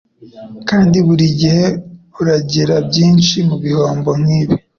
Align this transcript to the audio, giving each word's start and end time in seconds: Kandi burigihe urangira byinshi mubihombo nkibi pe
Kandi 0.69 0.97
burigihe 1.07 1.65
urangira 2.19 2.75
byinshi 2.87 3.35
mubihombo 3.49 4.09
nkibi 4.21 4.55
pe 4.61 4.67